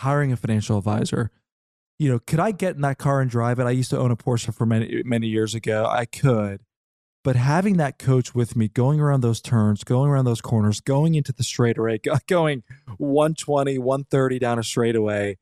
[0.00, 1.30] hiring a financial advisor.
[1.98, 3.64] You know, could I get in that car and drive it?
[3.64, 5.86] I used to own a Porsche for many many years ago.
[5.88, 6.60] I could,
[7.24, 11.14] But having that coach with me, going around those turns, going around those corners, going
[11.14, 12.62] into the straightaway, going
[12.98, 15.38] 120, 130 down a straightaway,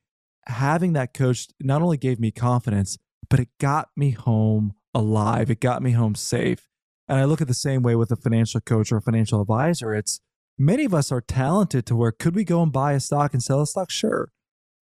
[0.46, 2.98] having that coach not only gave me confidence,
[3.28, 5.50] but it got me home alive.
[5.50, 6.68] It got me home safe.
[7.08, 9.94] And I look at the same way with a financial coach or a financial advisor.
[9.94, 10.20] It's
[10.58, 13.42] many of us are talented to where could we go and buy a stock and
[13.42, 13.90] sell a stock?
[13.90, 14.30] Sure.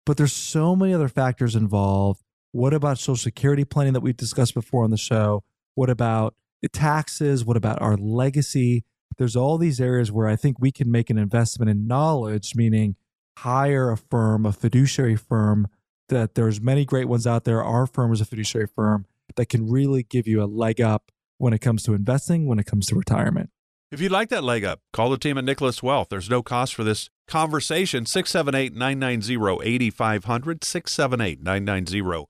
[0.05, 2.23] But there's so many other factors involved.
[2.51, 5.43] What about social security planning that we've discussed before on the show?
[5.75, 6.33] What about
[6.73, 7.45] taxes?
[7.45, 8.83] What about our legacy?
[9.17, 12.95] There's all these areas where I think we can make an investment in knowledge, meaning
[13.37, 15.67] hire a firm, a fiduciary firm,
[16.07, 17.63] that there's many great ones out there.
[17.63, 21.53] Our firm is a fiduciary firm that can really give you a leg up when
[21.53, 23.49] it comes to investing, when it comes to retirement.
[23.91, 26.09] If you'd like that leg up, call the team at Nicholas Wealth.
[26.09, 28.05] There's no cost for this conversation.
[28.05, 30.63] 678 990 8500.
[30.63, 32.25] 678 990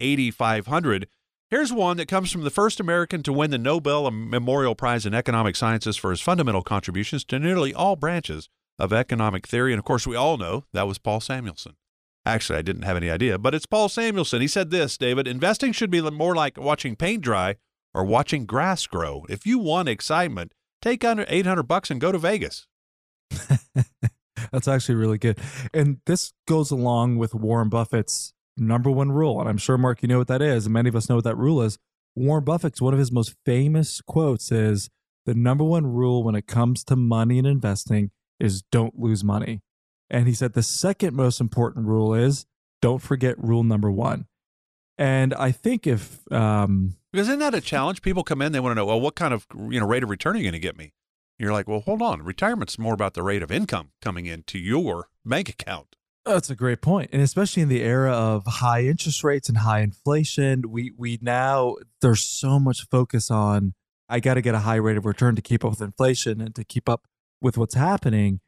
[0.00, 1.08] 8500.
[1.50, 5.14] Here's one that comes from the first American to win the Nobel Memorial Prize in
[5.14, 9.72] Economic Sciences for his fundamental contributions to nearly all branches of economic theory.
[9.72, 11.76] And of course, we all know that was Paul Samuelson.
[12.26, 14.40] Actually, I didn't have any idea, but it's Paul Samuelson.
[14.40, 17.56] He said this, David investing should be more like watching paint dry
[17.92, 19.24] or watching grass grow.
[19.28, 22.66] If you want excitement, take under 800 bucks and go to Vegas.
[24.52, 25.38] That's actually really good.
[25.72, 29.40] And this goes along with Warren Buffett's number one rule.
[29.40, 30.66] And I'm sure, Mark, you know what that is.
[30.66, 31.78] And many of us know what that rule is.
[32.16, 34.88] Warren Buffett's one of his most famous quotes is
[35.26, 39.60] the number one rule when it comes to money and investing is don't lose money.
[40.10, 42.46] And he said the second most important rule is
[42.82, 44.26] don't forget rule number one.
[44.98, 48.02] And I think if um, because isn't that a challenge?
[48.02, 50.10] People come in, they want to know, well, what kind of you know rate of
[50.10, 50.92] return are you going to get me?
[51.38, 52.22] You're like, well, hold on.
[52.22, 55.96] Retirement's more about the rate of income coming into your bank account.
[56.24, 56.78] That's a great.
[56.86, 61.76] And especially in the era of high interest rates and high inflation, we we now
[62.00, 63.74] there's so much focus on
[64.08, 66.54] I got to get a high rate of return to keep up with inflation and
[66.54, 67.06] to keep up
[67.40, 68.40] with what's happening.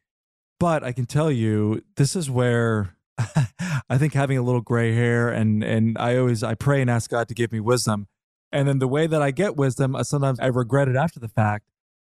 [0.58, 5.28] But I can tell you this is where I think having a little gray hair
[5.28, 8.08] and and I always I pray and ask God to give me wisdom.
[8.52, 11.68] And then the way that I get wisdom, sometimes I regret it after the fact.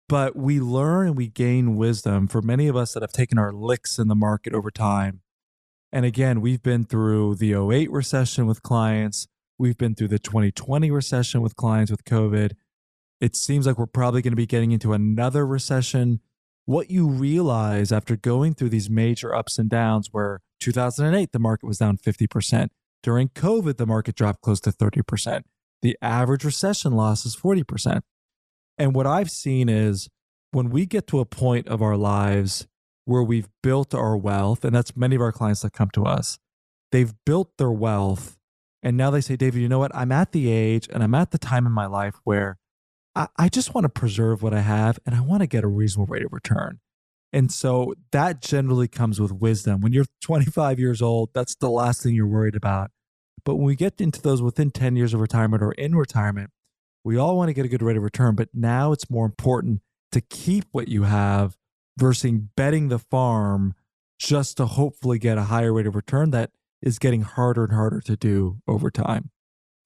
[0.09, 3.53] But we learn and we gain wisdom for many of us that have taken our
[3.53, 5.21] licks in the market over time
[5.93, 9.27] and again, we've been through the 08 recession with clients.
[9.59, 12.53] We've been through the 2020 recession with clients with COVID.
[13.21, 16.21] It seems like we're probably going to be getting into another recession.
[16.71, 21.67] What you realize after going through these major ups and downs, where 2008, the market
[21.67, 22.69] was down 50%.
[23.03, 25.43] During COVID, the market dropped close to 30%.
[25.83, 28.03] The average recession loss is 40%.
[28.79, 30.09] And what I've seen is
[30.53, 32.69] when we get to a point of our lives
[33.05, 36.39] where we've built our wealth, and that's many of our clients that come to us.
[36.93, 38.39] They've built their wealth,
[38.81, 39.91] and now they say, David, you know what?
[39.93, 42.60] I'm at the age and I'm at the time in my life where
[43.15, 45.69] I, I just want to preserve what I have and I want to get a
[45.69, 46.81] reasonable rate of return.
[47.33, 49.81] And so that generally comes with wisdom.
[49.81, 52.91] When you're 25 years old, that's the last thing you're worried about.
[53.45, 56.51] But when we get into those within 10 years of retirement or in retirement,
[57.05, 58.35] we all want to get a good rate of return.
[58.35, 59.81] But now it's more important
[60.13, 61.57] to keep what you have
[61.97, 63.75] versus betting the farm
[64.19, 66.51] just to hopefully get a higher rate of return that
[66.83, 69.31] is getting harder and harder to do over time.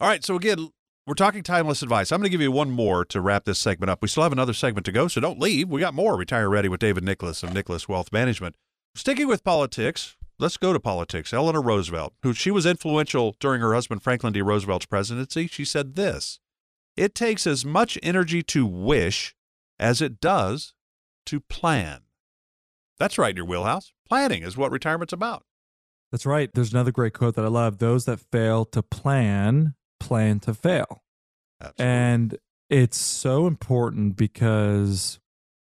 [0.00, 0.24] All right.
[0.24, 0.70] So, again,
[1.06, 2.10] we're talking timeless advice.
[2.10, 4.00] I'm going to give you one more to wrap this segment up.
[4.00, 5.68] We still have another segment to go, so don't leave.
[5.68, 8.56] We got more Retire Ready with David Nicholas of Nicholas Wealth Management.
[8.94, 11.32] Sticking with politics, let's go to politics.
[11.32, 14.40] Eleanor Roosevelt, who she was influential during her husband Franklin D.
[14.40, 16.40] Roosevelt's presidency, she said this
[16.96, 19.34] It takes as much energy to wish
[19.78, 20.72] as it does
[21.26, 22.00] to plan.
[22.98, 23.92] That's right in your wheelhouse.
[24.08, 25.44] Planning is what retirement's about.
[26.10, 26.48] That's right.
[26.54, 27.78] There's another great quote that I love.
[27.78, 31.02] Those that fail to plan, plan to fail.
[31.60, 31.84] Absolutely.
[31.86, 32.38] And
[32.70, 35.18] it's so important because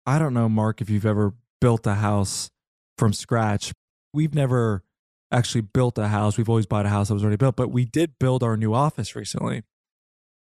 [0.07, 2.51] I don't know, Mark, if you've ever built a house
[2.99, 3.73] from scratch.
[4.13, 4.83] We've never
[5.31, 6.37] actually built a house.
[6.37, 8.75] We've always bought a house that was already built, but we did build our new
[8.75, 9.63] office recently.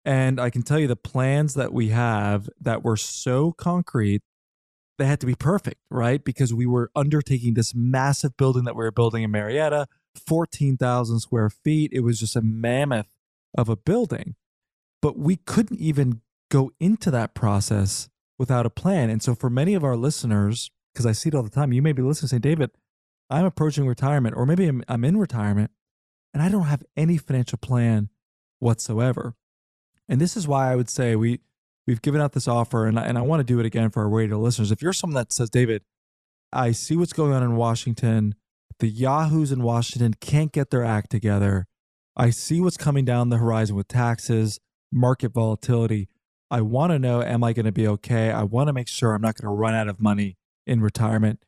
[0.04, 4.22] And I can tell you the plans that we have that were so concrete
[4.98, 6.22] they had to be perfect, right?
[6.22, 9.88] Because we were undertaking this massive building that we were building in Marietta,
[10.26, 11.90] 14,000 square feet.
[11.92, 13.08] It was just a mammoth
[13.54, 14.34] of a building.
[15.00, 19.10] But we couldn't even go into that process without a plan.
[19.10, 21.82] And so, for many of our listeners, because I see it all the time, you
[21.82, 22.70] may be listening saying, David,
[23.30, 25.70] I'm approaching retirement, or maybe I'm, I'm in retirement
[26.34, 28.10] and I don't have any financial plan
[28.58, 29.34] whatsoever.
[30.08, 31.40] And this is why I would say we,
[31.86, 34.02] we've given out this offer, and I, and I want to do it again for
[34.02, 34.72] our radio listeners.
[34.72, 35.82] If you're someone that says, David,
[36.52, 38.34] I see what's going on in Washington,
[38.80, 41.66] the Yahoos in Washington can't get their act together.
[42.16, 44.60] I see what's coming down the horizon with taxes,
[44.92, 46.08] market volatility.
[46.50, 48.30] I want to know, am I going to be okay?
[48.30, 51.42] I want to make sure I'm not going to run out of money in retirement.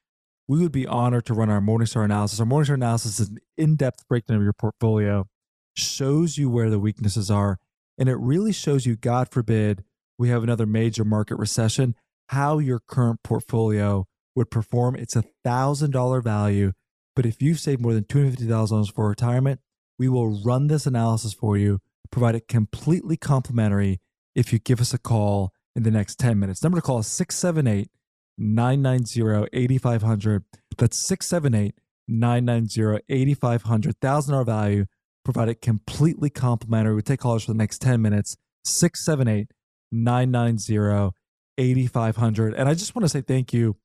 [0.48, 2.40] We would be honored to run our Morningstar analysis.
[2.40, 5.28] Our Morningstar analysis is an in depth breakdown of your portfolio,
[5.74, 7.58] shows you where the weaknesses are,
[7.98, 9.84] and it really shows you, God forbid,
[10.18, 11.94] we have another major market recession,
[12.28, 14.96] how your current portfolio would perform.
[14.96, 16.72] It's a $1,000 value.
[17.14, 19.60] But if you've saved more than $250,000 for retirement,
[19.98, 21.80] we will run this analysis for you,
[22.10, 24.00] provide it completely complimentary
[24.34, 26.62] if you give us a call in the next 10 minutes.
[26.62, 27.90] Number to call is 678
[28.38, 30.44] 990 8500.
[30.76, 31.74] That's 678
[32.08, 34.00] 990 8500.
[34.00, 34.86] $1,000 value,
[35.24, 36.94] provide it completely complimentary.
[36.94, 38.36] We take callers for the next 10 minutes.
[38.64, 39.50] 678
[39.92, 41.14] 990
[41.58, 42.54] 8500.
[42.54, 43.76] And I just want to say thank you.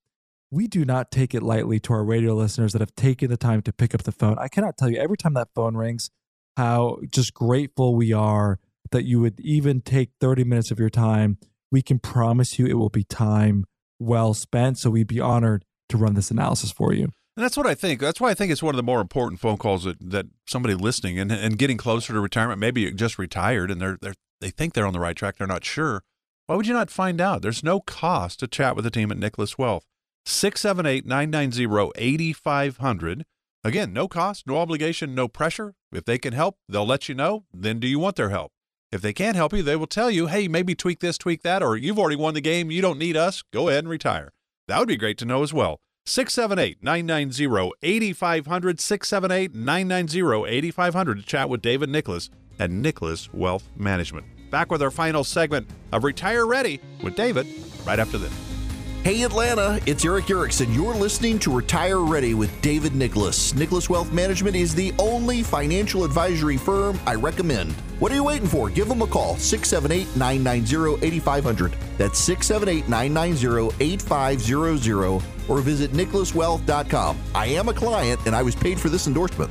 [0.51, 3.61] We do not take it lightly to our radio listeners that have taken the time
[3.61, 4.37] to pick up the phone.
[4.37, 6.11] I cannot tell you every time that phone rings
[6.57, 8.59] how just grateful we are
[8.91, 11.37] that you would even take 30 minutes of your time.
[11.71, 13.63] We can promise you it will be time
[13.97, 14.77] well spent.
[14.77, 17.05] So we'd be honored to run this analysis for you.
[17.37, 18.01] And that's what I think.
[18.01, 20.73] That's why I think it's one of the more important phone calls that, that somebody
[20.73, 24.73] listening and, and getting closer to retirement, maybe just retired and they're, they're, they think
[24.73, 25.37] they're on the right track.
[25.37, 26.03] They're not sure.
[26.47, 27.41] Why would you not find out?
[27.41, 29.85] There's no cost to chat with the team at Nicholas Wealth.
[30.25, 33.25] 678 990 8500.
[33.63, 35.75] Again, no cost, no obligation, no pressure.
[35.91, 37.45] If they can help, they'll let you know.
[37.53, 38.51] Then do you want their help?
[38.91, 41.63] If they can't help you, they will tell you, hey, maybe tweak this, tweak that,
[41.63, 42.71] or you've already won the game.
[42.71, 43.43] You don't need us.
[43.53, 44.31] Go ahead and retire.
[44.67, 45.79] That would be great to know as well.
[46.05, 48.79] 678 990 8500.
[48.79, 52.29] 678 990 8500 to chat with David Nicholas
[52.59, 54.25] at Nicholas Wealth Management.
[54.49, 57.47] Back with our final segment of Retire Ready with David
[57.85, 58.50] right after this.
[59.03, 60.71] Hey Atlanta, it's Erick Erickson.
[60.71, 63.55] You're listening to Retire Ready with David Nicholas.
[63.55, 67.71] Nicholas Wealth Management is the only financial advisory firm I recommend.
[67.97, 68.69] What are you waiting for?
[68.69, 71.75] Give them a call, 678 990 8500.
[71.97, 77.17] That's 678 990 8500, or visit nicholaswealth.com.
[77.33, 79.49] I am a client and I was paid for this endorsement.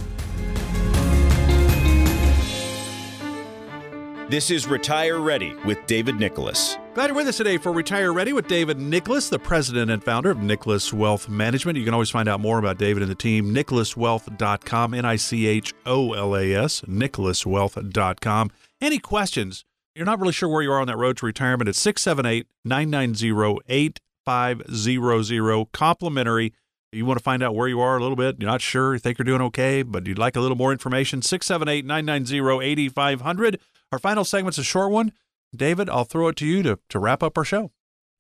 [4.30, 6.76] This is Retire Ready with David Nicholas.
[6.92, 10.28] Glad you're with us today for Retire Ready with David Nicholas, the president and founder
[10.28, 11.78] of Nicholas Wealth Management.
[11.78, 15.46] You can always find out more about David and the team, nicholaswealth.com, N I C
[15.46, 18.50] H O L A S, nicholaswealth.com.
[18.80, 19.64] Any questions?
[19.94, 21.68] You're not really sure where you are on that road to retirement.
[21.68, 26.52] It's 678 990 8500, complimentary.
[26.90, 28.98] You want to find out where you are a little bit, you're not sure, you
[28.98, 33.60] think you're doing okay, but you'd like a little more information, 678 990 8500.
[33.92, 35.12] Our final segment's a short one.
[35.54, 37.70] David, I'll throw it to you to, to wrap up our show.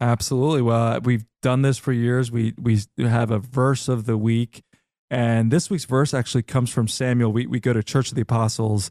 [0.00, 0.62] Absolutely.
[0.62, 2.30] Well, uh, we've done this for years.
[2.30, 4.62] We we have a verse of the week,
[5.10, 7.32] and this week's verse actually comes from Samuel.
[7.32, 8.90] We we go to Church of the Apostles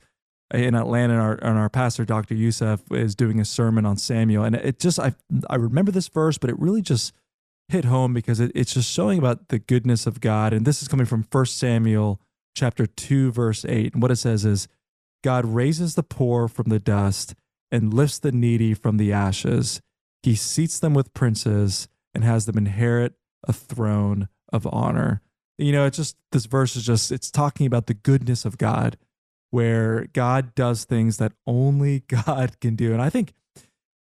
[0.53, 2.35] in Atlanta, and our and our pastor, Dr.
[2.35, 5.15] Youssef, is doing a sermon on Samuel, and it just I
[5.49, 7.11] I remember this verse, but it really just
[7.69, 10.87] hit home because it, it's just showing about the goodness of God, and this is
[10.87, 12.21] coming from First Samuel
[12.55, 14.67] chapter two, verse eight, and what it says is
[15.23, 17.33] God raises the poor from the dust
[17.71, 19.81] and lifts the needy from the ashes.
[20.23, 23.13] He seats them with princes and has them inherit
[23.47, 25.21] a throne of honor.
[25.57, 28.97] You know, it's just this verse is just it's talking about the goodness of God
[29.51, 32.93] where God does things that only God can do.
[32.93, 33.33] And I think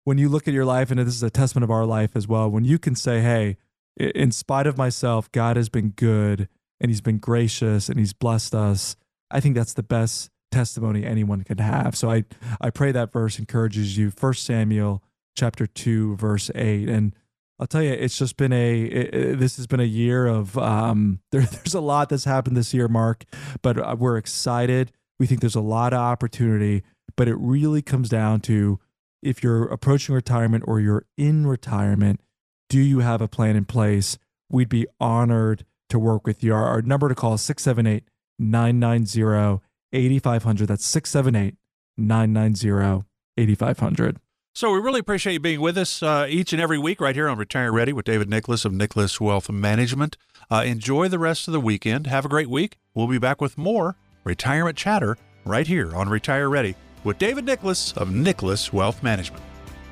[0.03, 2.27] when you look at your life and this is a testament of our life as
[2.27, 3.57] well, when you can say, "Hey,
[3.97, 6.47] in spite of myself, God has been good
[6.79, 8.95] and he's been gracious and he's blessed us."
[9.31, 11.95] I think that's the best testimony anyone could have.
[11.95, 12.25] So I
[12.59, 14.12] I pray that verse encourages you.
[14.12, 15.03] First Samuel
[15.35, 17.15] chapter 2 verse 8 and
[17.59, 21.19] I'll tell you it's just been a it, this has been a year of um
[21.31, 23.25] there, there's a lot that's happened this year Mark,
[23.62, 24.91] but uh, we're excited.
[25.19, 26.83] We think there's a lot of opportunity,
[27.15, 28.79] but it really comes down to
[29.21, 32.21] if you're approaching retirement or you're in retirement,
[32.69, 34.17] do you have a plan in place?
[34.49, 36.53] We'd be honored to work with you.
[36.53, 38.03] Our, our number to call is 678
[38.38, 39.59] 990
[39.93, 40.67] 8500.
[40.67, 41.56] That's 678
[41.97, 43.06] 990
[43.38, 44.19] 8500.
[44.56, 47.30] So we really appreciate you being with us uh, each and every week right here
[47.30, 50.17] on Retire Ready with David Nicholas of Nicholas Wealth Management.
[50.52, 52.08] Uh, enjoy the rest of the weekend.
[52.08, 52.77] Have a great week.
[52.94, 57.94] We'll be back with more retirement chatter right here on Retire Ready with David Nicholas
[57.94, 59.42] of Nicholas Wealth Management.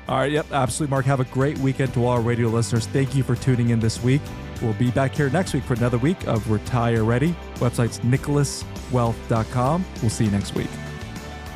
[0.08, 1.04] All right, yep, absolutely, Mark.
[1.04, 2.86] Have a great weekend to all our radio listeners.
[2.86, 4.22] Thank you for tuning in this week.
[4.62, 7.34] We'll be back here next week for another week of Retire Ready.
[7.56, 9.84] Website's nicholaswealth.com.
[10.00, 10.68] We'll see you next week.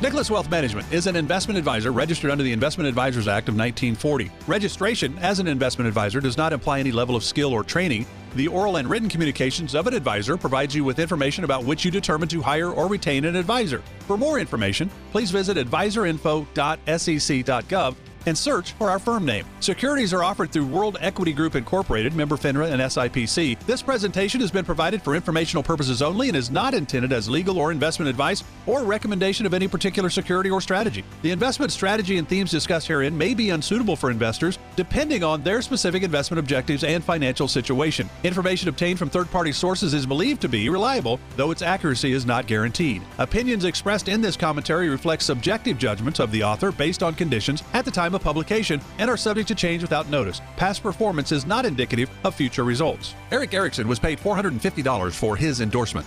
[0.01, 4.29] Nicholas Wealth Management is an investment advisor registered under the Investment Advisors Act of 1940.
[4.47, 8.05] Registration as an investment advisor does not imply any level of skill or training.
[8.35, 11.91] The oral and written communications of an advisor provides you with information about which you
[11.91, 13.81] determine to hire or retain an advisor.
[13.99, 17.95] For more information, please visit advisorinfo.sec.gov
[18.25, 19.45] and search for our firm name.
[19.59, 23.59] Securities are offered through World Equity Group Incorporated, member FINRA and SIPC.
[23.65, 27.57] This presentation has been provided for informational purposes only and is not intended as legal
[27.57, 31.03] or investment advice or recommendation of any particular security or strategy.
[31.21, 35.61] The investment strategy and themes discussed herein may be unsuitable for investors depending on their
[35.61, 38.09] specific investment objectives and financial situation.
[38.23, 42.25] Information obtained from third party sources is believed to be reliable, though its accuracy is
[42.25, 43.01] not guaranteed.
[43.17, 47.85] Opinions expressed in this commentary reflect subjective judgments of the author based on conditions at
[47.85, 50.41] the time of publication and are subject to change without notice.
[50.57, 53.15] Past performance is not indicative of future results.
[53.31, 56.05] Erick Erickson was paid $450 for his endorsement.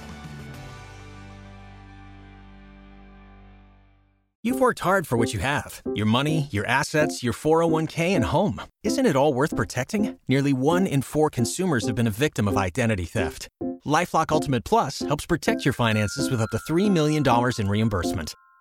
[4.47, 8.63] You've worked hard for what you have your money, your assets, your 401k, and home.
[8.85, 10.21] Isn't it all worth protecting?
[10.29, 13.49] Nearly one in four consumers have been a victim of identity theft.
[13.85, 17.25] Lifelock Ultimate Plus helps protect your finances with up to $3 million
[17.59, 18.35] in reimbursement.